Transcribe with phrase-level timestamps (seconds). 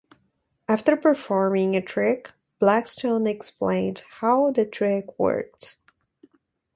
[0.67, 5.77] After performing a trick, Blackstone explained how the trick worked.